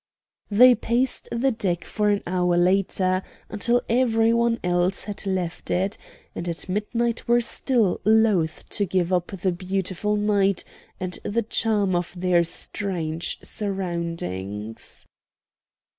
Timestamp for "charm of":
11.43-12.15